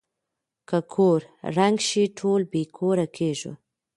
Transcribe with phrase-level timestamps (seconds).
[0.69, 1.21] که کور
[1.55, 3.51] ړنګ شي ټول بې کوره کيږو.